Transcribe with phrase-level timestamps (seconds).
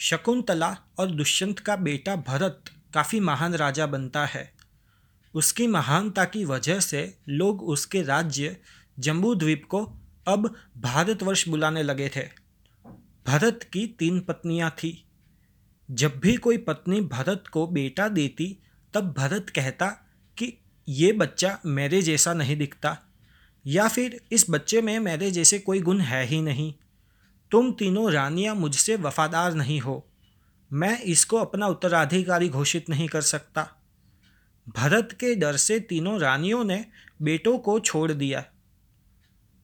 [0.00, 2.64] शकुंतला और दुष्यंत का बेटा भरत
[2.94, 4.52] काफ़ी महान राजा बनता है।
[5.34, 8.56] उसकी महानता की वजह से लोग उसके राज्य
[8.98, 9.94] जम्बू द्वीप को
[10.28, 12.28] अब भारतवर्ष बुलाने लगे थे।
[13.26, 15.08] भरत की तीन पत्नियाँ थीं।
[15.94, 18.58] जब भी कोई पत्नी भरत को बेटा देती,
[18.94, 19.86] तब भरत कहता
[20.38, 20.58] कि,
[20.88, 22.98] ये बच्चा मेरे जैसा नहीं दिखता।
[23.66, 26.74] या फिर, इस बच्चे में मेरे जैसे कोई गुण है ही नहीं।
[27.50, 30.06] तुम तीनों रानियाँ मुझसे वफादार नहीं हो।
[30.72, 33.68] मैं इसको अपना उत्तराधिकारी घोषित नहीं कर सकता।
[34.76, 36.86] भरत के डर से तीनों रानियों ने
[37.22, 38.44] बेटों को छोड़ दिया।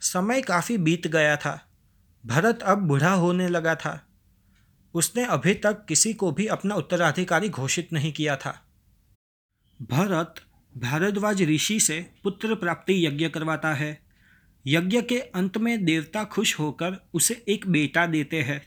[0.00, 1.70] समय काफ़ी बीत गया था।
[2.26, 4.06] भरत अब बूढ़ा होने लगा था।
[4.94, 8.66] उसने अभी तक किसी को भी अपना उत्तराधिकारी घोषित नहीं किया था।
[9.82, 10.34] भरत
[10.76, 14.11] भारद्वाज ऋषि से पुत्र प्राप्ति यज्ञ करवाता है।
[14.66, 18.62] यज्ञ के अंत में देवता खुश होकर उसे एक बेटा देते हैं।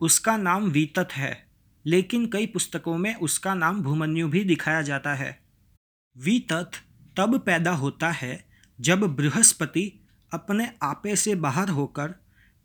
[0.00, 1.46] उसका नाम वीतत है,
[1.86, 5.38] लेकिन कई पुस्तकों में उसका नाम भूमन्यु भी दिखाया जाता है।
[6.16, 6.70] वीतत
[7.16, 8.44] तब पैदा होता है
[8.80, 10.00] जब बृहस्पति
[10.32, 12.14] अपने आपे से बाहर होकर,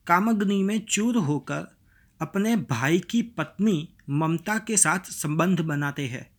[0.07, 1.77] कामग्नि में चूर होकर
[2.22, 6.29] अपने भाई की पत्नी ममता के साथ संबंध बनाते हैं।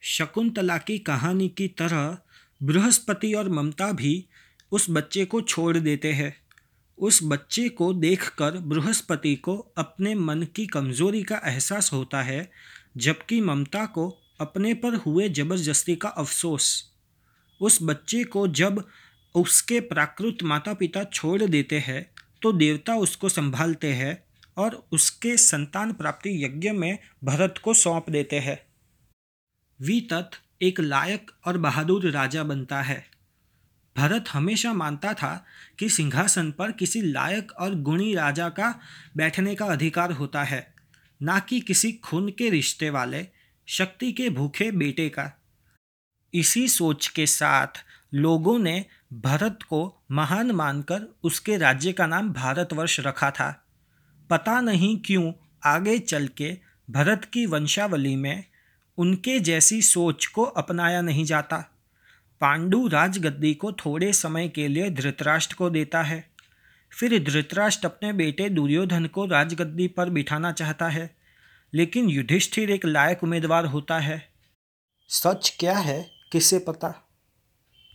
[0.00, 2.18] शकुंतला की कहानी की तरह
[2.62, 4.28] बृहस्पति और ममता भी
[4.72, 6.34] उस बच्चे को छोड़ देते हैं।
[6.98, 12.50] उस बच्चे को देखकर बृहस्पति को अपने मन की कमज़ोरी का एहसास होता है,
[12.96, 14.08] जबकि ममता को
[14.40, 16.92] अपने पर हुए ज़बरदस्ती का अफसोस।
[17.60, 18.84] उस बच्चे को जब
[19.34, 22.06] उसके प्राकृत माता पिता छोड़ देते हैं
[22.42, 24.22] तो देवता उसको संभालते हैं
[24.56, 28.58] और उसके संतान प्राप्ति यज्ञ में भरत को सौंप देते हैं।
[29.80, 30.30] वीतत
[30.62, 33.04] एक लायक और बहादुर राजा बनता है।
[33.98, 35.44] भरत हमेशा मानता था
[35.78, 38.74] कि सिंहासन पर किसी लायक और गुणी राजा का
[39.16, 40.74] बैठने का अधिकार होता है,
[41.22, 43.26] ना कि किसी खून के रिश्ते वाले,
[43.68, 45.32] शक्ति के भूखे बेटे का।
[46.34, 53.00] इसी सोच के साथ लोगों ने भरत को महान मानकर उसके राज्य का नाम भारतवर्ष
[53.00, 53.50] रखा था।
[54.30, 55.32] पता नहीं क्यों
[55.64, 56.58] आगे चल के
[56.90, 58.44] भरत की वंशावली में
[58.98, 61.64] उनके जैसी सोच को अपनाया नहीं जाता।
[62.40, 66.30] पांडु राजगद्दी को थोड़े समय के लिए धृतराष्ट्र को देता है।
[66.90, 71.16] फिर धृतराष्ट्र अपने बेटे दुर्योधन को राजगद्दी पर बिठाना चाहता है,
[71.74, 74.28] लेकिन युधिष्ठिर एक लायक उम्मीदवार होता है।
[75.08, 77.07] सच क्या है, किसे पता?